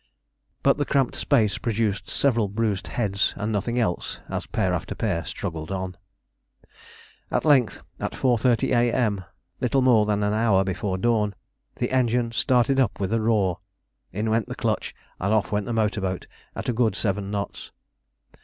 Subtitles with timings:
[0.63, 5.23] But the cramped space produced several bruised heads and nothing else as pair after pair
[5.25, 5.95] struggled on.
[7.29, 9.23] At length at 4.30 A.M.,
[9.59, 11.35] little more than an hour before dawn,
[11.75, 13.59] the engine started up with a roar,
[14.11, 16.25] in went the clutch, and off went the motor boat
[16.55, 17.71] at a good seven knots.